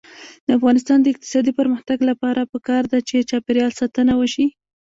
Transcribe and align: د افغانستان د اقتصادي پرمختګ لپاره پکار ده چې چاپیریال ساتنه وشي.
د 0.45 0.47
افغانستان 0.57 0.97
د 1.01 1.07
اقتصادي 1.13 1.51
پرمختګ 1.59 1.97
لپاره 2.09 2.49
پکار 2.53 2.83
ده 2.91 2.99
چې 3.09 3.27
چاپیریال 3.29 3.71
ساتنه 3.79 4.13
وشي. 4.17 4.45